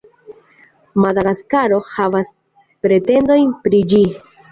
Madagaskaro 1.03 1.77
havas 1.89 2.31
pretendojn 2.87 3.53
pri 3.67 3.83
ĝi. 3.93 4.01